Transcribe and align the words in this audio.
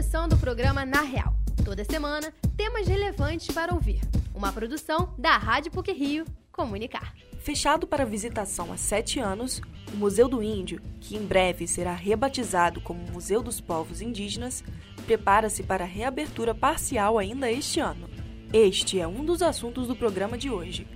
começando 0.00 0.32
o 0.32 0.38
programa 0.38 0.86
Na 0.86 1.02
Real. 1.02 1.36
Toda 1.62 1.84
semana, 1.84 2.32
temas 2.56 2.88
relevantes 2.88 3.54
para 3.54 3.74
ouvir. 3.74 4.00
Uma 4.34 4.50
produção 4.50 5.14
da 5.18 5.36
Rádio 5.36 5.70
PUC 5.70 5.92
Rio 5.92 6.24
Comunicar. 6.50 7.14
Fechado 7.38 7.86
para 7.86 8.06
visitação 8.06 8.72
há 8.72 8.78
sete 8.78 9.20
anos, 9.20 9.60
o 9.92 9.96
Museu 9.98 10.26
do 10.26 10.42
Índio, 10.42 10.80
que 11.02 11.18
em 11.18 11.26
breve 11.26 11.68
será 11.68 11.92
rebatizado 11.92 12.80
como 12.80 13.12
Museu 13.12 13.42
dos 13.42 13.60
Povos 13.60 14.00
Indígenas, 14.00 14.64
prepara-se 15.04 15.62
para 15.62 15.84
reabertura 15.84 16.54
parcial 16.54 17.18
ainda 17.18 17.52
este 17.52 17.78
ano. 17.78 18.08
Este 18.54 18.98
é 18.98 19.06
um 19.06 19.22
dos 19.22 19.42
assuntos 19.42 19.86
do 19.86 19.94
programa 19.94 20.38
de 20.38 20.48
hoje. 20.48 20.86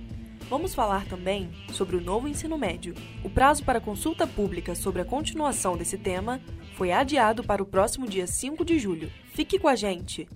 Vamos 0.47 0.75
falar 0.75 1.07
também 1.07 1.49
sobre 1.73 1.95
o 1.95 2.01
novo 2.01 2.27
ensino 2.27 2.55
médio. 2.55 2.93
O 3.23 3.29
prazo 3.29 3.65
para 3.65 3.81
consulta 3.81 4.27
pública 4.27 4.75
sobre 4.75 5.01
a 5.01 5.05
continuação 5.05 5.75
desse 5.75 5.97
tema 5.97 6.39
foi 6.75 6.91
adiado 6.91 7.43
para 7.43 7.63
o 7.63 7.65
próximo 7.65 8.07
dia 8.07 8.27
5 8.27 8.63
de 8.63 8.77
julho. 8.77 9.11
Fique 9.33 9.57
com 9.57 9.67
a 9.67 9.75
gente! 9.75 10.29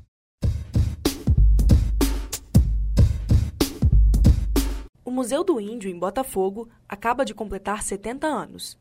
O 5.06 5.12
Museu 5.12 5.44
do 5.44 5.60
Índio, 5.60 5.92
em 5.92 5.98
Botafogo, 5.98 6.68
acaba 6.88 7.24
de 7.24 7.36
completar 7.36 7.84
70 7.84 8.26
anos. 8.26 8.78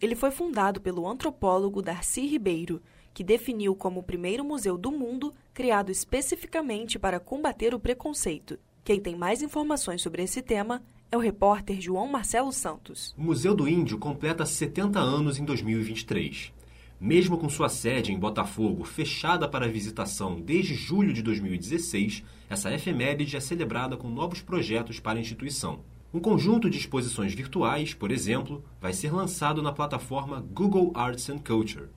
Ele 0.00 0.14
foi 0.14 0.30
fundado 0.30 0.80
pelo 0.80 1.06
antropólogo 1.06 1.82
Darcy 1.82 2.26
Ribeiro, 2.26 2.82
que 3.12 3.22
definiu 3.22 3.76
como 3.76 4.00
o 4.00 4.02
primeiro 4.02 4.42
museu 4.42 4.78
do 4.78 4.90
mundo 4.90 5.34
criado 5.52 5.92
especificamente 5.92 6.98
para 6.98 7.20
combater 7.20 7.74
o 7.74 7.80
preconceito. 7.80 8.58
Quem 8.82 8.98
tem 8.98 9.14
mais 9.14 9.42
informações 9.42 10.00
sobre 10.00 10.22
esse 10.22 10.40
tema 10.40 10.82
é 11.12 11.16
o 11.16 11.20
repórter 11.20 11.80
João 11.80 12.08
Marcelo 12.08 12.50
Santos. 12.50 13.14
O 13.16 13.22
Museu 13.22 13.54
do 13.54 13.68
Índio 13.68 13.98
completa 13.98 14.46
70 14.46 14.98
anos 14.98 15.38
em 15.38 15.44
2023. 15.44 16.50
Mesmo 16.98 17.36
com 17.36 17.48
sua 17.48 17.68
sede 17.68 18.10
em 18.10 18.18
Botafogo 18.18 18.84
fechada 18.84 19.46
para 19.46 19.68
visitação 19.68 20.40
desde 20.40 20.74
julho 20.74 21.12
de 21.12 21.22
2016, 21.22 22.24
essa 22.48 22.72
efeméride 22.72 23.36
é 23.36 23.40
celebrada 23.40 23.98
com 23.98 24.08
novos 24.08 24.40
projetos 24.40 24.98
para 24.98 25.18
a 25.18 25.20
instituição. 25.20 25.80
Um 26.12 26.18
conjunto 26.18 26.68
de 26.68 26.78
exposições 26.78 27.34
virtuais, 27.34 27.92
por 27.92 28.10
exemplo, 28.10 28.64
vai 28.80 28.92
ser 28.94 29.12
lançado 29.12 29.62
na 29.62 29.72
plataforma 29.72 30.44
Google 30.52 30.90
Arts 30.94 31.28
and 31.28 31.38
Culture. 31.38 31.88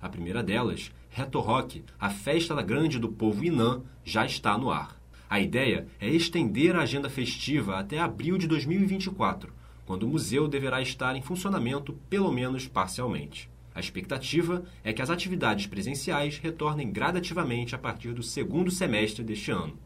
A 0.00 0.08
primeira 0.08 0.42
delas, 0.42 0.92
Reto 1.10 1.40
Rock, 1.40 1.84
a 1.98 2.10
festa 2.10 2.54
da 2.54 2.62
grande 2.62 2.98
do 2.98 3.08
povo 3.08 3.44
Inã, 3.44 3.82
já 4.04 4.24
está 4.24 4.56
no 4.56 4.70
ar. 4.70 4.97
A 5.30 5.38
ideia 5.38 5.86
é 6.00 6.08
estender 6.08 6.74
a 6.74 6.80
agenda 6.80 7.10
festiva 7.10 7.78
até 7.78 7.98
abril 7.98 8.38
de 8.38 8.46
2024, 8.46 9.52
quando 9.84 10.04
o 10.04 10.08
museu 10.08 10.48
deverá 10.48 10.80
estar 10.80 11.14
em 11.16 11.22
funcionamento 11.22 11.92
pelo 12.08 12.32
menos 12.32 12.66
parcialmente. 12.66 13.50
A 13.74 13.80
expectativa 13.80 14.64
é 14.82 14.90
que 14.90 15.02
as 15.02 15.10
atividades 15.10 15.66
presenciais 15.66 16.38
retornem 16.38 16.90
gradativamente 16.90 17.74
a 17.74 17.78
partir 17.78 18.14
do 18.14 18.22
segundo 18.22 18.70
semestre 18.70 19.22
deste 19.22 19.50
ano. 19.50 19.78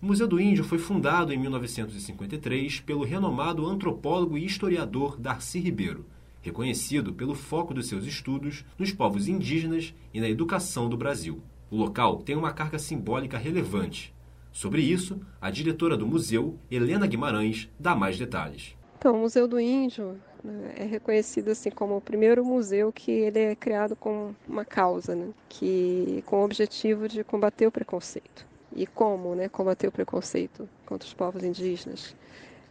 O 0.00 0.06
Museu 0.06 0.26
do 0.26 0.40
Índio 0.40 0.64
foi 0.64 0.78
fundado 0.78 1.32
em 1.32 1.36
1953 1.36 2.80
pelo 2.80 3.04
renomado 3.04 3.66
antropólogo 3.66 4.38
e 4.38 4.46
historiador 4.46 5.18
Darcy 5.18 5.58
Ribeiro, 5.58 6.06
reconhecido 6.40 7.12
pelo 7.12 7.34
foco 7.34 7.74
dos 7.74 7.86
seus 7.86 8.06
estudos 8.06 8.64
nos 8.78 8.92
povos 8.92 9.28
indígenas 9.28 9.94
e 10.12 10.20
na 10.20 10.28
educação 10.28 10.88
do 10.88 10.96
Brasil. 10.96 11.42
O 11.70 11.76
local 11.76 12.18
tem 12.18 12.34
uma 12.34 12.52
carga 12.52 12.78
simbólica 12.78 13.36
relevante. 13.36 14.13
Sobre 14.54 14.82
isso, 14.82 15.20
a 15.40 15.50
diretora 15.50 15.96
do 15.96 16.06
museu, 16.06 16.56
Helena 16.70 17.08
Guimarães, 17.08 17.68
dá 17.76 17.92
mais 17.92 18.16
detalhes. 18.16 18.76
Então, 18.96 19.16
o 19.16 19.18
Museu 19.18 19.48
do 19.48 19.58
Índio 19.58 20.16
né, 20.44 20.74
é 20.76 20.84
reconhecido 20.84 21.48
assim 21.48 21.72
como 21.72 21.96
o 21.96 22.00
primeiro 22.00 22.44
museu 22.44 22.92
que 22.92 23.10
ele 23.10 23.40
é 23.40 23.56
criado 23.56 23.96
com 23.96 24.32
uma 24.48 24.64
causa, 24.64 25.16
né, 25.16 25.30
que 25.48 26.22
com 26.24 26.36
o 26.36 26.44
objetivo 26.44 27.08
de 27.08 27.24
combater 27.24 27.66
o 27.66 27.72
preconceito. 27.72 28.46
E 28.76 28.86
como, 28.86 29.34
né, 29.34 29.48
combater 29.48 29.88
o 29.88 29.92
preconceito 29.92 30.68
contra 30.86 31.04
os 31.04 31.12
povos 31.12 31.42
indígenas? 31.42 32.14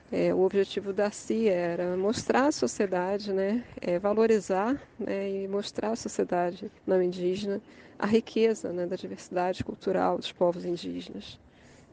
É, 0.10 0.34
o 0.34 0.40
objetivo 0.40 0.94
da 0.94 1.12
CIA 1.12 1.52
era 1.52 1.98
mostrar 1.98 2.48
à 2.48 2.52
sociedade, 2.54 3.34
né, 3.34 3.62
é, 3.82 4.00
valorizar 4.00 4.82
né, 4.98 5.30
e 5.30 5.50
mostrar 5.50 5.92
à 5.92 5.96
sociedade 5.98 6.72
não 6.88 7.04
indígena 7.04 7.62
a 8.00 8.06
riqueza 8.06 8.72
né, 8.72 8.86
da 8.86 8.96
diversidade 8.96 9.66
cultural 9.66 10.18
dos 10.18 10.32
povos 10.32 10.64
indígenas. 10.64 11.43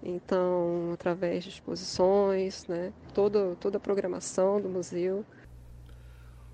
Então, 0.03 0.91
através 0.95 1.45
de 1.45 1.51
exposições, 1.51 2.67
né, 2.67 2.93
toda, 3.15 3.57
toda 3.57 3.77
a 3.77 3.81
programação 3.81 4.61
do 4.61 4.69
museu 4.69 5.25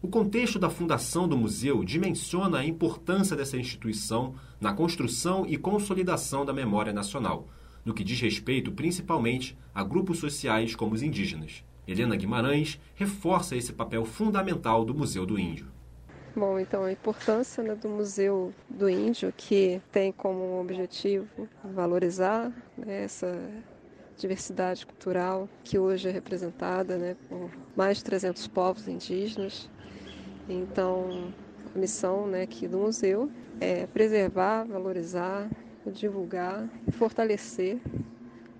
o 0.03 0.09
contexto 0.09 0.59
da 0.59 0.71
fundação 0.71 1.27
do 1.27 1.37
museu 1.37 1.83
dimensiona 1.83 2.59
a 2.59 2.65
importância 2.65 3.35
dessa 3.35 3.56
instituição 3.56 4.35
na 4.61 4.73
construção 4.73 5.45
e 5.49 5.56
consolidação 5.56 6.45
da 6.45 6.53
memória 6.53 6.93
nacional, 6.93 7.49
no 7.85 7.93
que 7.93 8.05
diz 8.05 8.21
respeito 8.21 8.71
principalmente 8.71 9.59
a 9.75 9.83
grupos 9.83 10.19
sociais 10.19 10.77
como 10.77 10.95
os 10.95 11.03
indígenas. 11.03 11.65
Helena 11.89 12.15
Guimarães 12.15 12.79
reforça 12.95 13.56
esse 13.56 13.73
papel 13.73 14.05
fundamental 14.05 14.85
do 14.85 14.95
Museu 14.95 15.27
do 15.27 15.39
Índio. 15.39 15.67
Bom, 16.37 16.61
então 16.61 16.85
a 16.85 16.93
importância 16.93 17.63
né, 17.63 17.75
do 17.75 17.89
Museu 17.89 18.53
do 18.69 18.91
Índio, 18.91 19.33
que 19.35 19.81
tem 19.91 20.13
como 20.13 20.61
objetivo 20.61 21.49
valorizar 21.65 22.53
né, 22.77 23.05
essa 23.05 23.41
diversidade 24.19 24.85
cultural 24.85 25.49
que 25.65 25.79
hoje 25.79 26.11
é 26.11 26.13
representada 26.13 26.99
né, 26.99 27.17
por 27.27 27.51
mais 27.75 27.97
de 27.97 28.05
300 28.05 28.47
povos 28.49 28.87
indígenas, 28.87 29.71
então, 30.47 31.33
a 31.75 31.79
missão 31.79 32.27
né, 32.27 32.43
aqui 32.43 32.69
do 32.69 32.79
museu 32.79 33.31
é 33.59 33.87
preservar, 33.87 34.65
valorizar, 34.65 35.49
divulgar 35.87 36.69
e 36.87 36.93
fortalecer 36.93 37.81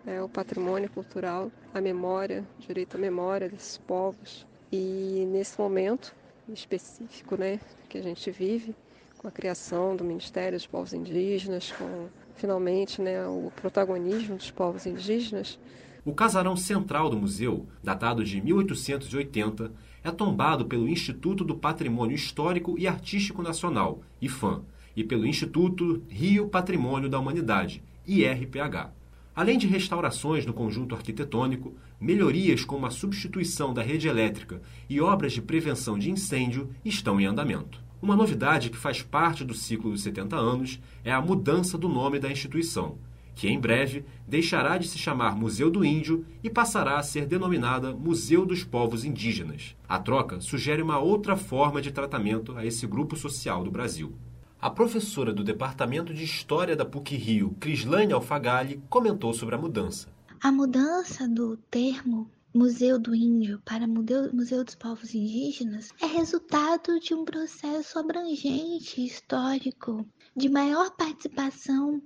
né, 0.03 0.23
o 0.23 0.29
patrimônio 0.31 0.91
cultural, 0.91 1.53
a 1.75 1.81
memória, 1.81 2.43
o 2.59 2.63
direito 2.63 2.97
à 2.97 3.01
memória 3.01 3.51
desses 3.51 3.79
povos. 3.79 4.47
E 4.73 5.25
nesse 5.31 5.61
momento 5.61 6.15
específico 6.53 7.37
né, 7.37 7.61
que 7.89 7.99
a 7.99 8.03
gente 8.03 8.31
vive, 8.31 8.75
com 9.19 9.29
a 9.29 9.31
criação 9.31 9.97
do 9.97 10.05
Ministério 10.05 10.59
dos 10.59 10.67
Povos 10.67 10.93
Indígenas, 10.93 11.73
com 11.73 12.09
finalmente 12.37 13.01
né, 13.01 13.27
o 13.27 13.51
protagonismo 13.57 14.37
dos 14.37 14.51
povos 14.51 14.87
indígenas. 14.87 15.59
O 16.05 16.15
casarão 16.15 16.57
central 16.57 17.11
do 17.11 17.17
museu, 17.17 17.67
datado 17.83 18.23
de 18.23 18.41
1880, 18.41 19.73
é 20.05 20.11
tombado 20.13 20.67
pelo 20.67 20.89
Instituto 20.89 21.45
do 21.45 21.57
Patrimônio 21.57 22.15
Histórico 22.15 22.79
e 22.79 22.87
Artístico 22.87 23.43
Nacional, 23.43 24.01
IFAM, 24.23 24.63
e 24.95 25.03
pelo 25.03 25.27
Instituto 25.27 26.03
Rio 26.09 26.49
Patrimônio 26.49 27.09
da 27.09 27.19
Humanidade, 27.19 27.83
IRPH. 28.07 28.96
Além 29.37 29.59
de 29.59 29.67
restaurações 29.67 30.47
no 30.47 30.55
conjunto 30.55 30.95
arquitetônico, 30.95 31.75
melhorias 32.01 32.65
como 32.65 32.87
a 32.87 32.91
substituição 32.91 33.75
da 33.75 33.83
rede 33.83 34.09
elétrica 34.09 34.63
e 34.89 34.99
obras 34.99 35.35
de 35.35 35.43
prevenção 35.43 35.99
de 35.99 36.11
incêndio 36.11 36.71
estão 36.83 37.21
em 37.21 37.27
andamento. 37.27 37.85
Uma 38.01 38.17
novidade 38.17 38.71
que 38.71 38.79
faz 38.79 39.03
parte 39.03 39.45
do 39.45 39.53
ciclo 39.53 39.91
dos 39.91 40.01
70 40.01 40.35
anos 40.35 40.81
é 41.05 41.13
a 41.13 41.21
mudança 41.21 41.77
do 41.77 41.87
nome 41.87 42.19
da 42.19 42.33
instituição, 42.33 42.97
que 43.35 43.47
em 43.47 43.61
breve 43.61 44.07
deixará 44.27 44.79
de 44.79 44.89
se 44.89 44.97
chamar 44.97 45.37
Museu 45.37 45.71
do 45.71 45.85
Índio 45.85 46.25
e 46.43 46.49
passará 46.49 46.97
a 46.97 47.03
ser 47.03 47.27
denominada 47.27 47.93
Museu 47.93 48.47
dos 48.47 48.65
Povos 48.65 49.05
Indígenas. 49.05 49.77
A 49.87 49.99
troca 49.99 50.41
sugere 50.41 50.81
uma 50.81 50.99
outra 50.99 51.37
forma 51.37 51.83
de 51.83 51.93
tratamento 51.93 52.57
a 52.57 52.65
esse 52.65 52.87
grupo 52.87 53.15
social 53.15 53.63
do 53.63 53.71
Brasil. 53.71 54.15
A 54.59 54.71
professora 54.71 55.35
do 55.35 55.45
Departamento 55.45 56.15
de 56.15 56.25
História 56.25 56.75
da 56.75 56.85
PUC-Rio, 56.85 57.55
Crislane 57.61 58.15
Alfagalli, 58.15 58.83
comentou 58.89 59.35
sobre 59.35 59.55
a 59.55 59.59
mudança. 59.59 60.09
A 60.41 60.51
mudança 60.51 61.29
do 61.29 61.59
termo 61.71 62.31
Museu 62.55 62.99
do 62.99 63.15
Índio 63.15 63.61
para 63.67 63.87
Museu 63.87 64.65
dos 64.65 64.75
Povos 64.75 65.15
Indígenas 65.15 65.91
é 66.01 66.07
resultado 66.07 66.99
de 66.99 67.13
um 67.13 67.23
processo 67.23 67.99
abrangente 67.99 69.05
histórico 69.05 70.07
de 70.35 70.49
maior 70.49 70.91
participação 70.93 72.01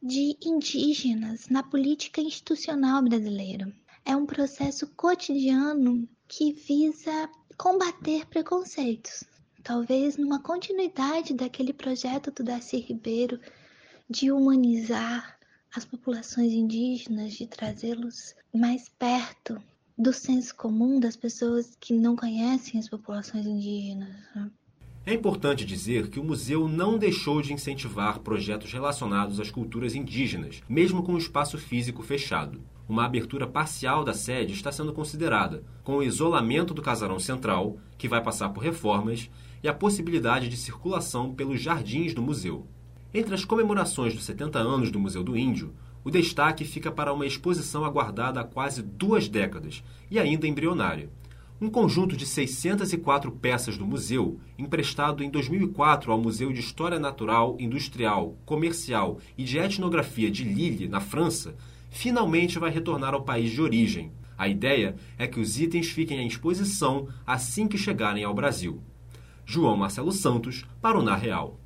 de 0.00 0.36
indígenas 0.40 1.48
na 1.48 1.64
política 1.64 2.20
institucional 2.20 3.02
brasileira. 3.02 3.72
É 4.04 4.14
um 4.14 4.24
processo 4.24 4.86
cotidiano 4.94 6.08
que 6.28 6.52
visa 6.52 7.28
combater 7.56 8.24
preconceitos. 8.26 9.24
Talvez 9.68 10.16
numa 10.16 10.40
continuidade 10.40 11.34
daquele 11.34 11.74
projeto 11.74 12.30
do 12.30 12.42
Darcy 12.42 12.78
Ribeiro 12.78 13.38
de 14.08 14.32
humanizar 14.32 15.38
as 15.76 15.84
populações 15.84 16.54
indígenas, 16.54 17.34
de 17.34 17.46
trazê-los 17.46 18.34
mais 18.50 18.88
perto 18.88 19.62
do 19.98 20.10
senso 20.10 20.56
comum 20.56 20.98
das 20.98 21.16
pessoas 21.16 21.76
que 21.78 21.92
não 21.92 22.16
conhecem 22.16 22.80
as 22.80 22.88
populações 22.88 23.44
indígenas. 23.44 24.08
Né? 24.34 24.50
É 25.04 25.12
importante 25.12 25.66
dizer 25.66 26.08
que 26.08 26.18
o 26.18 26.24
museu 26.24 26.66
não 26.66 26.96
deixou 26.96 27.42
de 27.42 27.52
incentivar 27.52 28.20
projetos 28.20 28.72
relacionados 28.72 29.38
às 29.38 29.50
culturas 29.50 29.94
indígenas, 29.94 30.62
mesmo 30.66 31.02
com 31.02 31.12
o 31.12 31.18
espaço 31.18 31.58
físico 31.58 32.02
fechado. 32.02 32.62
Uma 32.88 33.04
abertura 33.04 33.46
parcial 33.46 34.02
da 34.02 34.14
sede 34.14 34.54
está 34.54 34.72
sendo 34.72 34.94
considerada, 34.94 35.62
com 35.84 35.96
o 35.98 36.02
isolamento 36.02 36.72
do 36.72 36.80
casarão 36.80 37.18
central, 37.18 37.78
que 37.98 38.08
vai 38.08 38.22
passar 38.22 38.48
por 38.48 38.64
reformas, 38.64 39.28
e 39.62 39.68
a 39.68 39.74
possibilidade 39.74 40.48
de 40.48 40.56
circulação 40.56 41.34
pelos 41.34 41.60
jardins 41.60 42.14
do 42.14 42.22
museu. 42.22 42.66
Entre 43.12 43.34
as 43.34 43.44
comemorações 43.44 44.14
dos 44.14 44.24
70 44.24 44.58
anos 44.58 44.90
do 44.90 45.00
Museu 45.00 45.24
do 45.24 45.36
Índio, 45.36 45.72
o 46.04 46.10
destaque 46.10 46.64
fica 46.64 46.90
para 46.90 47.12
uma 47.12 47.26
exposição 47.26 47.84
aguardada 47.84 48.40
há 48.40 48.44
quase 48.44 48.82
duas 48.82 49.28
décadas 49.28 49.82
e 50.10 50.18
ainda 50.18 50.46
embrionária. 50.46 51.10
Um 51.60 51.68
conjunto 51.68 52.16
de 52.16 52.24
604 52.24 53.32
peças 53.32 53.76
do 53.76 53.84
museu, 53.84 54.38
emprestado 54.56 55.24
em 55.24 55.30
2004 55.30 56.12
ao 56.12 56.20
Museu 56.20 56.52
de 56.52 56.60
História 56.60 57.00
Natural, 57.00 57.56
Industrial, 57.58 58.36
Comercial 58.46 59.18
e 59.36 59.42
de 59.42 59.58
Etnografia 59.58 60.30
de 60.30 60.44
Lille, 60.44 60.86
na 60.86 61.00
França, 61.00 61.56
finalmente 61.90 62.58
vai 62.58 62.70
retornar 62.70 63.12
ao 63.12 63.24
país 63.24 63.50
de 63.50 63.60
origem. 63.60 64.12
A 64.36 64.46
ideia 64.46 64.94
é 65.18 65.26
que 65.26 65.40
os 65.40 65.58
itens 65.58 65.88
fiquem 65.88 66.20
em 66.20 66.28
exposição 66.28 67.08
assim 67.26 67.66
que 67.66 67.76
chegarem 67.76 68.22
ao 68.22 68.34
Brasil. 68.34 68.80
João 69.50 69.78
Marcelo 69.78 70.12
Santos, 70.12 70.66
para 70.78 70.98
o 70.98 71.02
Na 71.02 71.16
Real. 71.16 71.58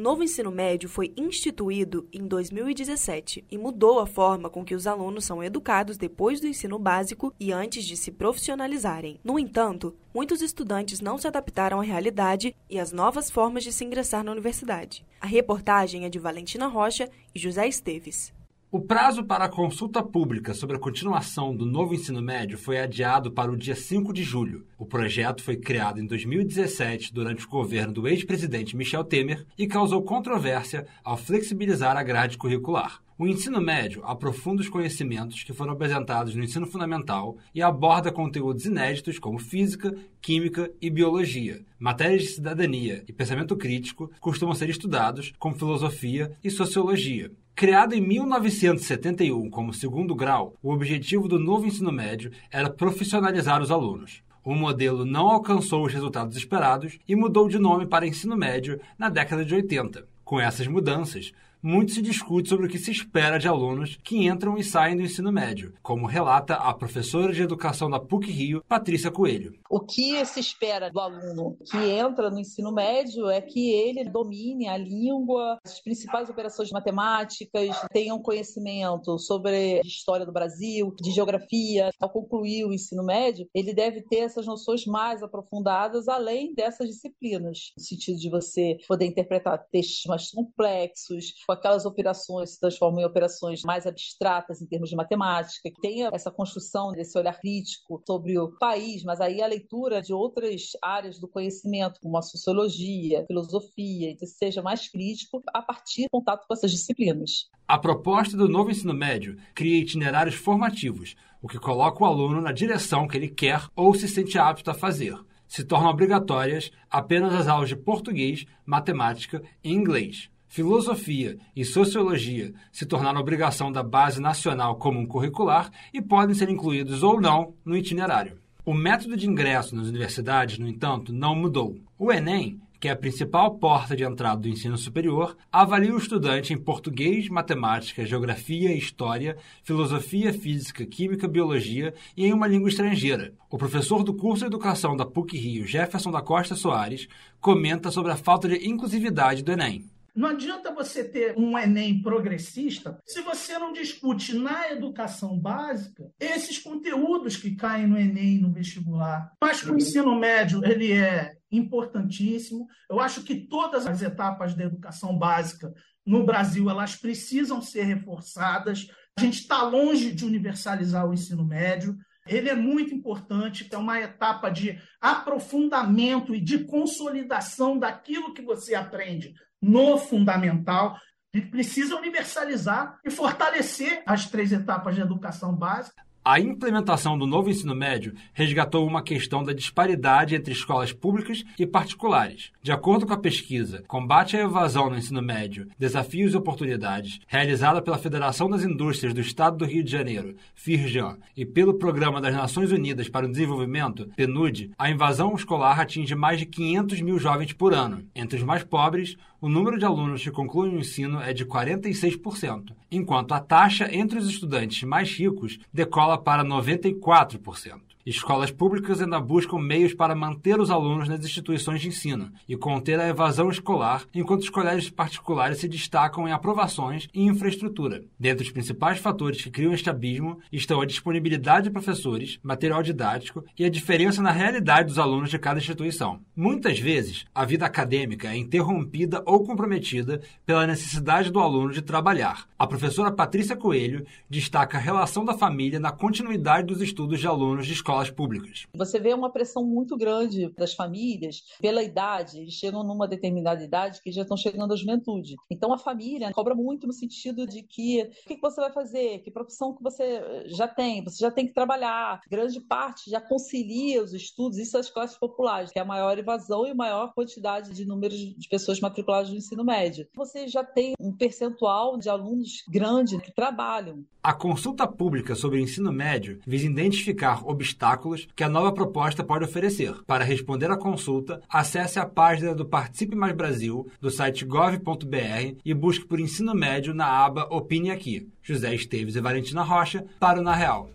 novo 0.00 0.24
ensino 0.24 0.50
médio 0.50 0.88
foi 0.88 1.12
instituído 1.16 2.08
em 2.12 2.26
2017 2.26 3.44
e 3.50 3.58
mudou 3.58 4.00
a 4.00 4.06
forma 4.06 4.48
com 4.48 4.64
que 4.64 4.74
os 4.74 4.86
alunos 4.86 5.24
são 5.24 5.44
educados 5.44 5.96
depois 5.96 6.40
do 6.40 6.46
ensino 6.46 6.78
básico 6.78 7.32
e 7.38 7.52
antes 7.52 7.84
de 7.84 7.96
se 7.96 8.10
profissionalizarem. 8.10 9.20
No 9.22 9.38
entanto, 9.38 9.94
muitos 10.12 10.40
estudantes 10.40 11.00
não 11.00 11.18
se 11.18 11.28
adaptaram 11.28 11.80
à 11.80 11.82
realidade 11.82 12.56
e 12.68 12.78
às 12.78 12.92
novas 12.92 13.30
formas 13.30 13.62
de 13.62 13.72
se 13.72 13.84
ingressar 13.84 14.24
na 14.24 14.32
universidade. 14.32 15.04
A 15.20 15.26
reportagem 15.26 16.04
é 16.04 16.08
de 16.08 16.18
Valentina 16.18 16.66
Rocha 16.66 17.08
e 17.34 17.38
José 17.38 17.68
Esteves. 17.68 18.32
O 18.72 18.80
prazo 18.80 19.24
para 19.24 19.46
a 19.46 19.48
consulta 19.48 20.00
pública 20.00 20.54
sobre 20.54 20.76
a 20.76 20.78
continuação 20.78 21.52
do 21.52 21.66
novo 21.66 21.92
ensino 21.92 22.22
médio 22.22 22.56
foi 22.56 22.78
adiado 22.78 23.32
para 23.32 23.50
o 23.50 23.56
dia 23.56 23.74
5 23.74 24.12
de 24.12 24.22
julho. 24.22 24.64
O 24.78 24.86
projeto 24.86 25.42
foi 25.42 25.56
criado 25.56 25.98
em 25.98 26.06
2017 26.06 27.12
durante 27.12 27.44
o 27.44 27.48
governo 27.48 27.92
do 27.92 28.06
ex-presidente 28.06 28.76
Michel 28.76 29.02
Temer 29.02 29.44
e 29.58 29.66
causou 29.66 30.04
controvérsia 30.04 30.86
ao 31.02 31.16
flexibilizar 31.16 31.96
a 31.96 32.02
grade 32.04 32.38
curricular. 32.38 33.02
O 33.18 33.26
ensino 33.26 33.60
médio 33.60 34.02
aprofunda 34.04 34.62
os 34.62 34.68
conhecimentos 34.68 35.42
que 35.42 35.52
foram 35.52 35.72
apresentados 35.72 36.36
no 36.36 36.44
ensino 36.44 36.64
fundamental 36.64 37.38
e 37.52 37.60
aborda 37.60 38.12
conteúdos 38.12 38.66
inéditos 38.66 39.18
como 39.18 39.40
física, 39.40 39.92
química 40.22 40.70
e 40.80 40.88
biologia. 40.88 41.60
Matérias 41.76 42.22
de 42.22 42.28
cidadania 42.28 43.02
e 43.08 43.12
pensamento 43.12 43.56
crítico 43.56 44.12
costumam 44.20 44.54
ser 44.54 44.70
estudados, 44.70 45.32
como 45.40 45.56
filosofia 45.56 46.30
e 46.42 46.50
sociologia. 46.52 47.32
Criado 47.60 47.92
em 47.92 48.00
1971 48.00 49.50
como 49.50 49.74
segundo 49.74 50.14
grau, 50.14 50.54
o 50.62 50.72
objetivo 50.72 51.28
do 51.28 51.38
novo 51.38 51.66
ensino 51.66 51.92
médio 51.92 52.32
era 52.50 52.70
profissionalizar 52.70 53.60
os 53.60 53.70
alunos. 53.70 54.22
O 54.42 54.54
modelo 54.54 55.04
não 55.04 55.28
alcançou 55.28 55.84
os 55.84 55.92
resultados 55.92 56.38
esperados 56.38 56.98
e 57.06 57.14
mudou 57.14 57.50
de 57.50 57.58
nome 57.58 57.84
para 57.84 58.06
ensino 58.06 58.34
médio 58.34 58.80
na 58.98 59.10
década 59.10 59.44
de 59.44 59.54
80. 59.54 60.08
Com 60.24 60.40
essas 60.40 60.66
mudanças, 60.66 61.34
muito 61.62 61.92
se 61.92 62.00
discute 62.00 62.48
sobre 62.48 62.64
o 62.64 62.68
que 62.68 62.78
se 62.78 62.90
espera 62.90 63.38
de 63.38 63.46
alunos 63.46 63.98
que 64.02 64.26
entram 64.26 64.56
e 64.56 64.64
saem 64.64 64.96
do 64.96 65.02
ensino 65.02 65.30
médio, 65.30 65.74
como 65.82 66.06
relata 66.06 66.54
a 66.54 66.72
professora 66.72 67.30
de 67.30 67.42
educação 67.42 67.90
da 67.90 68.00
PUC 68.00 68.30
Rio, 68.30 68.64
Patrícia 68.66 69.10
Coelho. 69.10 69.52
O 69.72 69.78
que 69.78 70.24
se 70.26 70.40
espera 70.40 70.90
do 70.90 70.98
aluno 70.98 71.56
que 71.70 71.76
entra 71.76 72.28
no 72.28 72.40
ensino 72.40 72.72
médio 72.72 73.30
é 73.30 73.40
que 73.40 73.70
ele 73.70 74.02
domine 74.02 74.66
a 74.66 74.76
língua, 74.76 75.60
as 75.64 75.80
principais 75.80 76.28
operações 76.28 76.72
matemáticas, 76.72 77.76
tenha 77.92 78.12
um 78.12 78.20
conhecimento 78.20 79.16
sobre 79.20 79.80
história 79.82 80.26
do 80.26 80.32
Brasil, 80.32 80.92
de 81.00 81.12
geografia. 81.12 81.90
Ao 82.00 82.10
concluir 82.10 82.64
o 82.64 82.72
ensino 82.72 83.04
médio, 83.04 83.48
ele 83.54 83.72
deve 83.72 84.02
ter 84.02 84.22
essas 84.22 84.44
noções 84.44 84.84
mais 84.86 85.22
aprofundadas 85.22 86.08
além 86.08 86.52
dessas 86.52 86.88
disciplinas, 86.88 87.70
no 87.78 87.84
sentido 87.84 88.18
de 88.18 88.28
você 88.28 88.76
poder 88.88 89.06
interpretar 89.06 89.64
textos 89.70 90.04
mais 90.06 90.32
complexos, 90.32 91.32
com 91.46 91.52
aquelas 91.52 91.86
operações 91.86 92.54
se 92.54 92.58
transformam 92.58 93.02
em 93.02 93.06
operações 93.06 93.62
mais 93.62 93.86
abstratas 93.86 94.60
em 94.60 94.66
termos 94.66 94.90
de 94.90 94.96
matemática, 94.96 95.70
que 95.70 95.80
tenha 95.80 96.10
essa 96.12 96.28
construção 96.28 96.90
desse 96.90 97.16
olhar 97.16 97.38
crítico 97.38 98.02
sobre 98.04 98.36
o 98.36 98.50
país, 98.58 99.04
mas 99.04 99.20
aí 99.20 99.40
a 99.40 99.59
leitura 99.60 100.00
de 100.00 100.12
outras 100.12 100.72
áreas 100.82 101.18
do 101.18 101.28
conhecimento, 101.28 102.00
como 102.00 102.16
a 102.16 102.22
sociologia, 102.22 103.24
filosofia, 103.26 104.10
então 104.10 104.26
seja 104.26 104.62
mais 104.62 104.88
crítico 104.88 105.42
a 105.52 105.60
partir 105.60 106.04
do 106.04 106.10
contato 106.10 106.46
com 106.46 106.54
essas 106.54 106.70
disciplinas. 106.70 107.48
A 107.68 107.78
proposta 107.78 108.36
do 108.36 108.48
novo 108.48 108.70
ensino 108.70 108.94
médio 108.94 109.36
cria 109.54 109.80
itinerários 109.80 110.34
formativos, 110.34 111.14
o 111.42 111.48
que 111.48 111.58
coloca 111.58 112.02
o 112.02 112.06
aluno 112.06 112.40
na 112.40 112.52
direção 112.52 113.06
que 113.06 113.16
ele 113.16 113.28
quer 113.28 113.62
ou 113.76 113.94
se 113.94 114.08
sente 114.08 114.38
apto 114.38 114.70
a 114.70 114.74
fazer 114.74 115.18
se 115.46 115.64
tornam 115.64 115.90
obrigatórias 115.90 116.70
apenas 116.88 117.34
as 117.34 117.48
aulas 117.48 117.68
de 117.68 117.74
português, 117.74 118.46
matemática 118.64 119.42
e 119.64 119.72
inglês. 119.72 120.30
Filosofia 120.46 121.38
e 121.56 121.64
sociologia 121.64 122.54
se 122.70 122.86
tornaram 122.86 123.20
obrigação 123.20 123.72
da 123.72 123.82
Base 123.82 124.20
Nacional 124.20 124.76
Comum 124.76 125.04
Curricular 125.04 125.72
e 125.92 126.00
podem 126.00 126.36
ser 126.36 126.48
incluídos 126.48 127.02
ou 127.02 127.20
não 127.20 127.54
no 127.64 127.76
itinerário. 127.76 128.39
O 128.64 128.74
método 128.74 129.16
de 129.16 129.26
ingresso 129.26 129.74
nas 129.74 129.86
universidades, 129.86 130.58
no 130.58 130.68
entanto, 130.68 131.14
não 131.14 131.34
mudou. 131.34 131.78
O 131.98 132.12
Enem, 132.12 132.60
que 132.78 132.88
é 132.88 132.90
a 132.90 132.96
principal 132.96 133.54
porta 133.54 133.96
de 133.96 134.04
entrada 134.04 134.42
do 134.42 134.48
ensino 134.48 134.76
superior, 134.76 135.34
avalia 135.50 135.94
o 135.94 135.98
estudante 135.98 136.52
em 136.52 136.58
português, 136.58 137.28
matemática, 137.30 138.04
geografia, 138.04 138.74
história, 138.74 139.38
filosofia, 139.62 140.32
física, 140.32 140.84
química, 140.84 141.26
biologia 141.26 141.94
e 142.14 142.26
em 142.26 142.34
uma 142.34 142.46
língua 142.46 142.68
estrangeira. 142.68 143.32
O 143.48 143.56
professor 143.56 144.02
do 144.02 144.12
curso 144.12 144.40
de 144.40 144.48
educação 144.48 144.94
da 144.94 145.06
PUC 145.06 145.38
Rio, 145.38 145.66
Jefferson 145.66 146.10
da 146.10 146.20
Costa 146.20 146.54
Soares, 146.54 147.08
comenta 147.40 147.90
sobre 147.90 148.12
a 148.12 148.16
falta 148.16 148.46
de 148.46 148.68
inclusividade 148.68 149.42
do 149.42 149.52
Enem. 149.52 149.86
Não 150.14 150.28
adianta 150.28 150.74
você 150.74 151.04
ter 151.04 151.38
um 151.38 151.58
Enem 151.58 152.02
progressista 152.02 152.98
se 153.06 153.20
você 153.22 153.58
não 153.58 153.72
discute 153.72 154.34
na 154.34 154.70
educação 154.70 155.38
básica 155.38 156.10
esses 156.18 156.58
conteúdos 156.58 157.36
que 157.36 157.54
caem 157.54 157.86
no 157.86 157.98
Enem 157.98 158.38
no 158.38 158.52
vestibular. 158.52 159.32
Mas 159.42 159.62
o 159.62 159.76
ensino 159.76 160.18
médio 160.18 160.64
ele 160.64 160.92
é 160.92 161.34
importantíssimo. 161.50 162.66
Eu 162.88 163.00
acho 163.00 163.22
que 163.22 163.46
todas 163.46 163.86
as 163.86 164.02
etapas 164.02 164.54
da 164.54 164.64
educação 164.64 165.16
básica 165.16 165.72
no 166.04 166.24
Brasil 166.24 166.68
elas 166.68 166.96
precisam 166.96 167.62
ser 167.62 167.84
reforçadas. 167.84 168.88
A 169.16 169.20
gente 169.20 169.40
está 169.40 169.62
longe 169.62 170.12
de 170.12 170.24
universalizar 170.24 171.08
o 171.08 171.14
ensino 171.14 171.44
médio. 171.44 171.96
Ele 172.26 172.48
é 172.48 172.54
muito 172.54 172.94
importante, 172.94 173.68
é 173.70 173.76
uma 173.76 174.00
etapa 174.00 174.50
de 174.50 174.78
aprofundamento 175.00 176.34
e 176.34 176.40
de 176.40 176.64
consolidação 176.64 177.78
daquilo 177.78 178.34
que 178.34 178.42
você 178.42 178.74
aprende 178.74 179.34
no 179.60 179.98
fundamental. 179.98 180.96
A 181.32 181.38
gente 181.38 181.50
precisa 181.50 181.96
universalizar 181.96 182.98
e 183.04 183.10
fortalecer 183.10 184.02
as 184.06 184.26
três 184.26 184.52
etapas 184.52 184.94
de 184.94 185.00
educação 185.00 185.54
básica 185.54 186.02
a 186.22 186.38
implementação 186.38 187.16
do 187.16 187.26
novo 187.26 187.48
ensino 187.48 187.74
médio 187.74 188.12
resgatou 188.34 188.86
uma 188.86 189.02
questão 189.02 189.42
da 189.42 189.54
disparidade 189.54 190.34
entre 190.34 190.52
escolas 190.52 190.92
públicas 190.92 191.42
e 191.58 191.66
particulares. 191.66 192.52
De 192.62 192.70
acordo 192.70 193.06
com 193.06 193.14
a 193.14 193.18
pesquisa 193.18 193.82
Combate 193.88 194.36
à 194.36 194.42
Evasão 194.42 194.90
no 194.90 194.98
Ensino 194.98 195.22
Médio, 195.22 195.68
Desafios 195.78 196.34
e 196.34 196.36
Oportunidades, 196.36 197.20
realizada 197.26 197.80
pela 197.80 197.96
Federação 197.96 198.50
das 198.50 198.62
Indústrias 198.62 199.14
do 199.14 199.20
Estado 199.22 199.56
do 199.56 199.64
Rio 199.64 199.82
de 199.82 199.90
Janeiro, 199.90 200.36
FIRJAN, 200.54 201.16
e 201.34 201.46
pelo 201.46 201.78
Programa 201.78 202.20
das 202.20 202.34
Nações 202.34 202.70
Unidas 202.70 203.08
para 203.08 203.24
o 203.24 203.30
Desenvolvimento, 203.30 204.06
PNUD, 204.14 204.72
a 204.78 204.90
invasão 204.90 205.34
escolar 205.34 205.80
atinge 205.80 206.14
mais 206.14 206.38
de 206.38 206.44
500 206.44 207.00
mil 207.00 207.18
jovens 207.18 207.54
por 207.54 207.72
ano. 207.72 208.04
Entre 208.14 208.38
os 208.38 208.44
mais 208.44 208.62
pobres, 208.62 209.16
o 209.40 209.48
número 209.48 209.78
de 209.78 209.84
alunos 209.84 210.22
que 210.22 210.30
concluem 210.30 210.74
o 210.74 210.80
ensino 210.80 211.20
é 211.20 211.32
de 211.32 211.46
46%, 211.46 212.72
enquanto 212.90 213.32
a 213.32 213.40
taxa 213.40 213.88
entre 213.90 214.18
os 214.18 214.28
estudantes 214.28 214.82
mais 214.82 215.10
ricos 215.10 215.58
decola 215.72 216.18
para 216.18 216.44
94%. 216.44 217.80
Escolas 218.04 218.50
públicas 218.50 219.02
ainda 219.02 219.20
buscam 219.20 219.58
meios 219.58 219.92
para 219.92 220.14
manter 220.14 220.58
os 220.58 220.70
alunos 220.70 221.06
nas 221.06 221.22
instituições 221.22 221.82
de 221.82 221.88
ensino 221.88 222.32
e 222.48 222.56
conter 222.56 222.98
a 222.98 223.08
evasão 223.08 223.50
escolar, 223.50 224.06
enquanto 224.14 224.40
os 224.40 224.48
colégios 224.48 224.88
particulares 224.88 225.58
se 225.58 225.68
destacam 225.68 226.26
em 226.26 226.32
aprovações 226.32 227.08
e 227.12 227.22
infraestrutura. 227.22 228.02
Dentre 228.18 228.46
os 228.46 228.52
principais 228.52 228.98
fatores 228.98 229.42
que 229.42 229.50
criam 229.50 229.74
este 229.74 229.90
abismo 229.90 230.38
estão 230.50 230.80
a 230.80 230.86
disponibilidade 230.86 231.64
de 231.64 231.70
professores, 231.70 232.38
material 232.42 232.82
didático 232.82 233.44
e 233.58 233.66
a 233.66 233.70
diferença 233.70 234.22
na 234.22 234.30
realidade 234.30 234.88
dos 234.88 234.98
alunos 234.98 235.28
de 235.28 235.38
cada 235.38 235.60
instituição. 235.60 236.20
Muitas 236.34 236.78
vezes, 236.78 237.26
a 237.34 237.44
vida 237.44 237.66
acadêmica 237.66 238.28
é 238.28 238.36
interrompida 238.36 239.22
ou 239.26 239.44
comprometida 239.44 240.22
pela 240.46 240.66
necessidade 240.66 241.30
do 241.30 241.38
aluno 241.38 241.70
de 241.70 241.82
trabalhar. 241.82 242.46
A 242.58 242.66
professora 242.66 243.12
Patrícia 243.12 243.56
Coelho 243.56 244.06
destaca 244.28 244.78
a 244.78 244.80
relação 244.80 245.22
da 245.22 245.36
família 245.36 245.78
na 245.78 245.92
continuidade 245.92 246.66
dos 246.66 246.80
estudos 246.80 247.20
de 247.20 247.26
alunos 247.26 247.66
de 247.66 247.74
escolas 247.74 247.89
escolas 247.90 248.10
públicas. 248.10 248.66
Você 248.74 248.98
vê 248.98 249.12
uma 249.12 249.30
pressão 249.30 249.64
muito 249.64 249.96
grande 249.96 250.52
das 250.56 250.74
famílias 250.74 251.42
pela 251.60 251.82
idade, 251.82 252.38
eles 252.38 252.54
chegam 252.54 252.84
numa 252.84 253.08
determinada 253.08 253.62
idade 253.62 254.00
que 254.02 254.12
já 254.12 254.22
estão 254.22 254.36
chegando 254.36 254.72
à 254.72 254.76
juventude. 254.76 255.36
Então 255.50 255.72
a 255.72 255.78
família 255.78 256.32
cobra 256.32 256.54
muito 256.54 256.86
no 256.86 256.92
sentido 256.92 257.46
de 257.46 257.62
que 257.62 258.02
o 258.02 258.28
que 258.28 258.40
você 258.40 258.60
vai 258.60 258.72
fazer, 258.72 259.18
que 259.20 259.30
profissão 259.30 259.74
que 259.74 259.82
você 259.82 260.44
já 260.46 260.68
tem, 260.68 261.02
você 261.02 261.18
já 261.18 261.30
tem 261.30 261.46
que 261.46 261.54
trabalhar. 261.54 262.20
Grande 262.30 262.60
parte 262.60 263.10
já 263.10 263.20
concilia 263.20 264.02
os 264.02 264.12
estudos, 264.12 264.58
isso 264.58 264.78
as 264.78 264.90
classes 264.90 265.18
populares, 265.18 265.72
que 265.72 265.78
é 265.78 265.82
a 265.82 265.84
maior 265.84 266.18
evasão 266.18 266.66
e 266.66 266.70
a 266.70 266.74
maior 266.74 267.12
quantidade 267.12 267.72
de 267.72 267.84
números 267.84 268.18
de 268.18 268.48
pessoas 268.48 268.80
matriculadas 268.80 269.30
no 269.30 269.36
ensino 269.36 269.64
médio. 269.64 270.06
Você 270.14 270.46
já 270.46 270.62
tem 270.62 270.94
um 271.00 271.12
percentual 271.12 271.98
de 271.98 272.08
alunos 272.08 272.62
grande 272.68 273.18
que 273.18 273.32
trabalham. 273.32 274.04
A 274.22 274.34
consulta 274.34 274.86
pública 274.86 275.34
sobre 275.34 275.58
o 275.58 275.62
ensino 275.62 275.90
médio 275.90 276.40
visa 276.46 276.66
identificar 276.66 277.42
obstáculos 277.80 278.28
que 278.36 278.44
a 278.44 278.48
nova 278.48 278.72
proposta 278.72 279.24
pode 279.24 279.44
oferecer. 279.44 279.94
Para 280.06 280.22
responder 280.22 280.70
à 280.70 280.76
consulta, 280.76 281.40
acesse 281.48 281.98
a 281.98 282.04
página 282.04 282.54
do 282.54 282.66
Participe 282.66 283.16
Mais 283.16 283.34
Brasil 283.34 283.90
do 284.00 284.10
site 284.10 284.44
gov.br 284.44 285.56
e 285.64 285.72
busque 285.72 286.04
por 286.04 286.20
ensino 286.20 286.54
médio 286.54 286.92
na 286.92 287.06
aba 287.06 287.46
Opine 287.50 287.90
Aqui. 287.90 288.28
José 288.42 288.74
Esteves 288.74 289.16
e 289.16 289.20
Valentina 289.20 289.62
Rocha 289.62 290.04
para 290.18 290.38
o 290.38 290.42
Na 290.42 290.54
Real. 290.54 290.90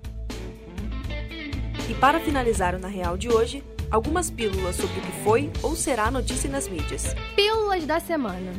E 1.90 1.94
para 1.96 2.20
finalizar 2.20 2.76
o 2.76 2.80
Na 2.80 2.88
Real 2.88 3.18
de 3.18 3.30
hoje, 3.30 3.64
algumas 3.90 4.30
pílulas 4.30 4.76
sobre 4.76 5.00
o 5.00 5.02
que 5.02 5.24
foi 5.24 5.52
ou 5.64 5.76
será 5.76 6.12
notícia 6.12 6.50
nas 6.50 6.68
mídias. 6.68 7.16
Pílulas 7.36 7.86
da 7.86 8.00
semana. 8.00 8.52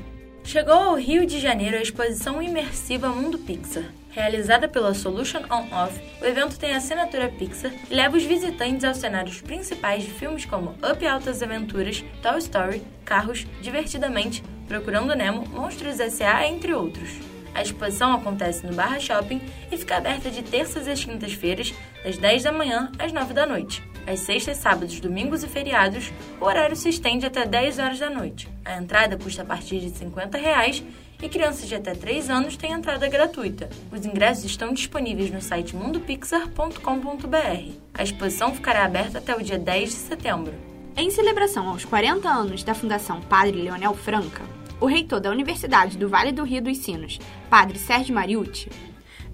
Chegou 0.42 0.74
ao 0.74 0.94
Rio 0.94 1.26
de 1.26 1.40
Janeiro 1.40 1.76
a 1.76 1.82
exposição 1.82 2.40
imersiva 2.42 3.08
Mundo 3.08 3.38
Pixar. 3.38 3.84
Realizada 4.16 4.66
pela 4.66 4.94
Solution 4.94 5.42
On 5.50 5.66
Off, 5.76 6.00
o 6.22 6.24
evento 6.24 6.58
tem 6.58 6.74
assinatura 6.74 7.28
Pixar 7.28 7.70
e 7.90 7.94
leva 7.94 8.16
os 8.16 8.24
visitantes 8.24 8.82
aos 8.82 8.96
cenários 8.96 9.42
principais 9.42 10.04
de 10.04 10.10
filmes 10.10 10.46
como 10.46 10.70
Up 10.70 11.06
Altas 11.06 11.42
Aventuras, 11.42 12.02
Toy 12.22 12.38
Story, 12.38 12.82
Carros, 13.04 13.46
Divertidamente, 13.60 14.42
Procurando 14.66 15.14
Nemo, 15.14 15.46
Monstros 15.48 16.00
S.A., 16.00 16.48
entre 16.48 16.72
outros. 16.72 17.10
A 17.54 17.60
exposição 17.60 18.14
acontece 18.14 18.66
no 18.66 18.72
Barra 18.72 18.98
Shopping 18.98 19.40
e 19.70 19.76
fica 19.76 19.98
aberta 19.98 20.30
de 20.30 20.42
terças 20.42 20.88
às 20.88 21.04
quintas-feiras, 21.04 21.74
das 22.02 22.16
10 22.16 22.42
da 22.42 22.52
manhã 22.52 22.90
às 22.98 23.12
9 23.12 23.34
da 23.34 23.44
noite. 23.44 23.82
Às 24.06 24.20
sextas, 24.20 24.56
sábados, 24.56 24.98
domingos 24.98 25.44
e 25.44 25.48
feriados, 25.48 26.10
o 26.40 26.44
horário 26.46 26.74
se 26.74 26.88
estende 26.88 27.26
até 27.26 27.44
10 27.44 27.78
horas 27.78 27.98
da 27.98 28.08
noite. 28.08 28.48
A 28.64 28.78
entrada 28.78 29.18
custa 29.18 29.42
a 29.42 29.44
partir 29.44 29.80
de 29.80 29.90
50 29.90 30.38
reais 30.38 30.82
e 31.22 31.28
crianças 31.28 31.68
de 31.68 31.74
até 31.74 31.94
3 31.94 32.30
anos 32.30 32.56
têm 32.56 32.72
entrada 32.72 33.08
gratuita. 33.08 33.68
Os 33.92 34.04
ingressos 34.04 34.44
estão 34.44 34.72
disponíveis 34.72 35.30
no 35.30 35.40
site 35.40 35.74
mundopixar.com.br. 35.74 37.72
A 37.94 38.02
exposição 38.02 38.54
ficará 38.54 38.84
aberta 38.84 39.18
até 39.18 39.34
o 39.34 39.42
dia 39.42 39.58
10 39.58 39.88
de 39.88 39.94
setembro. 39.94 40.54
Em 40.96 41.10
celebração 41.10 41.68
aos 41.68 41.84
40 41.84 42.28
anos 42.28 42.62
da 42.62 42.74
Fundação 42.74 43.20
Padre 43.20 43.62
Leonel 43.62 43.94
Franca, 43.94 44.42
o 44.80 44.86
reitor 44.86 45.20
da 45.20 45.30
Universidade 45.30 45.96
do 45.96 46.08
Vale 46.08 46.32
do 46.32 46.44
Rio 46.44 46.62
dos 46.62 46.78
Sinos, 46.78 47.18
Padre 47.48 47.78
Sérgio 47.78 48.14
Mariucci, 48.14 48.70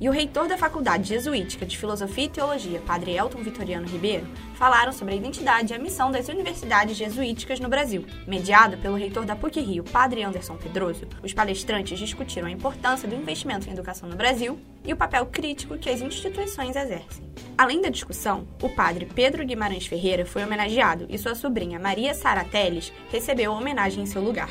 e 0.02 0.08
o 0.08 0.12
reitor 0.12 0.48
da 0.48 0.58
Faculdade 0.58 1.10
Jesuítica 1.10 1.64
de 1.64 1.78
Filosofia 1.78 2.24
e 2.24 2.28
Teologia, 2.28 2.80
Padre 2.80 3.12
Elton 3.12 3.38
Vitoriano 3.38 3.86
Ribeiro, 3.86 4.26
falaram 4.54 4.92
sobre 4.92 5.14
a 5.14 5.16
identidade 5.16 5.72
e 5.72 5.76
a 5.76 5.78
missão 5.78 6.10
das 6.10 6.26
universidades 6.26 6.96
jesuíticas 6.96 7.60
no 7.60 7.68
Brasil. 7.68 8.04
Mediado 8.26 8.76
pelo 8.78 8.96
reitor 8.96 9.24
da 9.24 9.36
PUC-Rio, 9.36 9.84
Padre 9.84 10.24
Anderson 10.24 10.56
Pedroso, 10.56 11.06
os 11.22 11.32
palestrantes 11.32 12.00
discutiram 12.00 12.48
a 12.48 12.50
importância 12.50 13.08
do 13.08 13.14
investimento 13.14 13.68
em 13.68 13.72
educação 13.72 14.08
no 14.08 14.16
Brasil 14.16 14.58
e 14.84 14.92
o 14.92 14.96
papel 14.96 15.24
crítico 15.26 15.78
que 15.78 15.88
as 15.88 16.00
instituições 16.00 16.74
exercem. 16.74 17.24
Além 17.56 17.80
da 17.80 17.88
discussão, 17.88 18.44
o 18.60 18.68
padre 18.68 19.06
Pedro 19.06 19.46
Guimarães 19.46 19.86
Ferreira 19.86 20.26
foi 20.26 20.42
homenageado 20.42 21.06
e 21.08 21.16
sua 21.16 21.36
sobrinha 21.36 21.78
Maria 21.78 22.12
Sara 22.12 22.42
Teles 22.42 22.92
recebeu 23.12 23.52
a 23.52 23.56
homenagem 23.56 24.02
em 24.02 24.06
seu 24.06 24.20
lugar. 24.20 24.50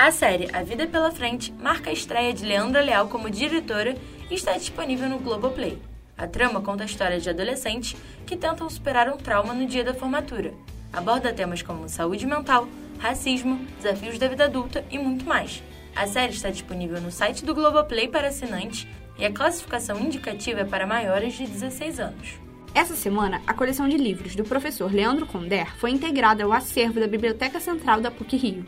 A 0.00 0.10
série 0.10 0.48
A 0.54 0.62
Vida 0.62 0.86
pela 0.86 1.10
Frente 1.10 1.52
marca 1.52 1.90
a 1.90 1.92
estreia 1.92 2.32
de 2.32 2.42
Leandra 2.42 2.80
Leal 2.80 3.08
como 3.08 3.28
diretora 3.28 3.94
e 4.30 4.34
está 4.34 4.52
disponível 4.54 5.06
no 5.10 5.18
Globoplay. 5.18 5.78
A 6.16 6.26
trama 6.26 6.62
conta 6.62 6.84
a 6.84 6.86
história 6.86 7.20
de 7.20 7.28
adolescentes 7.28 8.00
que 8.24 8.34
tentam 8.34 8.70
superar 8.70 9.12
um 9.12 9.18
trauma 9.18 9.52
no 9.52 9.66
dia 9.66 9.84
da 9.84 9.92
formatura. 9.92 10.54
Aborda 10.90 11.34
temas 11.34 11.60
como 11.60 11.86
saúde 11.86 12.26
mental, 12.26 12.66
racismo, 12.98 13.62
desafios 13.76 14.18
da 14.18 14.26
vida 14.26 14.46
adulta 14.46 14.82
e 14.90 14.98
muito 14.98 15.26
mais. 15.26 15.62
A 15.94 16.06
série 16.06 16.32
está 16.32 16.48
disponível 16.48 16.98
no 16.98 17.10
site 17.10 17.44
do 17.44 17.54
Globoplay 17.54 18.08
para 18.08 18.28
assinantes 18.28 18.86
e 19.18 19.26
a 19.26 19.30
classificação 19.30 20.00
indicativa 20.00 20.60
é 20.60 20.64
para 20.64 20.86
maiores 20.86 21.34
de 21.34 21.46
16 21.46 22.00
anos. 22.00 22.38
Essa 22.74 22.96
semana, 22.96 23.42
a 23.46 23.52
coleção 23.52 23.86
de 23.86 23.98
livros 23.98 24.34
do 24.34 24.44
professor 24.44 24.90
Leandro 24.90 25.26
Conder 25.26 25.76
foi 25.76 25.90
integrada 25.90 26.42
ao 26.42 26.54
acervo 26.54 26.98
da 26.98 27.06
Biblioteca 27.06 27.60
Central 27.60 28.00
da 28.00 28.10
PUC-Rio. 28.10 28.64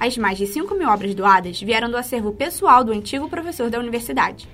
As 0.00 0.16
mais 0.16 0.38
de 0.38 0.46
5 0.46 0.74
mil 0.74 0.88
obras 0.88 1.14
doadas 1.14 1.60
vieram 1.60 1.90
do 1.90 1.96
acervo 1.98 2.32
pessoal 2.32 2.82
do 2.82 2.90
antigo 2.90 3.28
professor 3.28 3.68
da 3.68 3.78
universidade. 3.78 4.48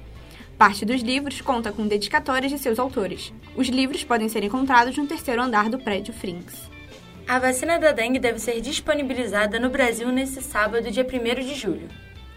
Parte 0.58 0.84
dos 0.84 1.02
livros 1.02 1.40
conta 1.40 1.70
com 1.70 1.86
dedicatórias 1.86 2.50
de 2.50 2.58
seus 2.58 2.80
autores. 2.80 3.32
Os 3.54 3.68
livros 3.68 4.02
podem 4.02 4.28
ser 4.28 4.42
encontrados 4.42 4.96
no 4.96 5.06
terceiro 5.06 5.40
andar 5.40 5.70
do 5.70 5.78
prédio 5.78 6.12
Frinks. 6.12 6.68
A 7.28 7.38
vacina 7.38 7.78
da 7.78 7.92
dengue 7.92 8.18
deve 8.18 8.40
ser 8.40 8.60
disponibilizada 8.60 9.60
no 9.60 9.70
Brasil 9.70 10.10
nesse 10.10 10.42
sábado, 10.42 10.90
dia 10.90 11.06
1 11.06 11.40
de 11.46 11.54
julho. 11.54 11.88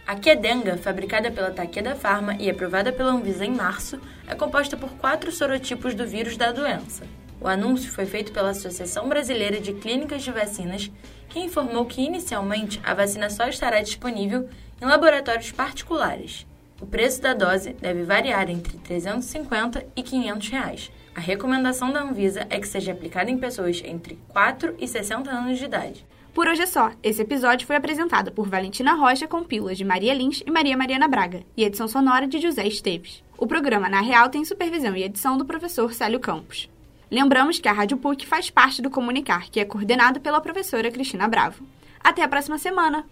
A 0.06 0.16
Quedenga, 0.16 0.78
fabricada 0.78 1.32
pela 1.32 1.50
Takeda 1.50 1.96
Pharma 1.96 2.36
e 2.40 2.48
aprovada 2.48 2.92
pela 2.92 3.12
Anvisa 3.12 3.44
em 3.44 3.56
março, 3.56 4.00
é 4.28 4.36
composta 4.36 4.78
por 4.78 4.90
quatro 4.98 5.32
sorotipos 5.32 5.96
do 5.96 6.06
vírus 6.06 6.38
da 6.38 6.52
doença. 6.52 7.06
O 7.42 7.48
anúncio 7.48 7.92
foi 7.92 8.06
feito 8.06 8.32
pela 8.32 8.50
Associação 8.50 9.08
Brasileira 9.08 9.62
de 9.62 9.74
Clínicas 9.74 10.24
de 10.24 10.32
Vacinas, 10.32 10.92
que 11.30 11.40
informou 11.40 11.86
que 11.86 12.02
inicialmente 12.02 12.80
a 12.84 12.94
vacina 12.94 13.30
só 13.30 13.48
estará 13.48 13.82
disponível 13.82 14.50
em 14.82 14.86
laboratórios 14.86 15.52
particulares. 15.52 16.46
O 16.82 16.86
preço 16.86 17.22
da 17.22 17.34
dose 17.34 17.74
deve 17.74 18.04
variar 18.04 18.50
entre 18.50 18.78
350 18.78 19.86
e 19.96 20.04
500 20.04 20.50
reais. 20.50 20.92
A 21.16 21.20
recomendação 21.20 21.92
da 21.92 22.02
Anvisa 22.02 22.46
é 22.50 22.60
que 22.60 22.68
seja 22.68 22.92
aplicada 22.92 23.30
em 23.30 23.38
pessoas 23.38 23.82
entre 23.86 24.18
4 24.30 24.76
e 24.80 24.88
60 24.88 25.30
anos 25.30 25.58
de 25.58 25.66
idade. 25.66 26.06
Por 26.34 26.48
hoje 26.48 26.62
é 26.62 26.66
só. 26.66 26.92
Esse 27.04 27.22
episódio 27.22 27.68
foi 27.68 27.76
apresentado 27.76 28.32
por 28.32 28.48
Valentina 28.48 28.94
Rocha 28.94 29.28
com 29.28 29.44
pílulas 29.44 29.78
de 29.78 29.84
Maria 29.84 30.14
Lins 30.14 30.42
e 30.46 30.52
Maria 30.52 30.78
Mariana 30.78 31.08
Braga 31.08 31.44
e 31.58 31.64
edição 31.64 31.88
sonora 31.88 32.28
de 32.28 32.40
José 32.40 32.66
Esteves. 32.66 33.24
O 33.38 33.48
programa 33.48 33.90
Na 33.90 34.00
Real 34.00 34.30
tem 34.30 34.46
supervisão 34.46 34.96
e 34.96 35.04
edição 35.04 35.38
do 35.38 35.46
professor 35.46 35.94
Célio 35.94 36.20
Campos. 36.20 36.70
Lembramos 37.12 37.60
que 37.60 37.68
a 37.68 37.74
Rádio 37.74 37.98
PUC 37.98 38.26
faz 38.28 38.50
parte 38.52 38.82
do 38.82 38.90
Comunicar, 38.90 39.50
que 39.50 39.60
é 39.60 39.66
coordenado 39.66 40.20
pela 40.20 40.40
professora 40.40 40.92
Cristina 40.92 41.28
Bravo. 41.28 41.66
Até 42.00 42.24
a 42.24 42.28
próxima 42.28 42.58
semana! 42.58 43.06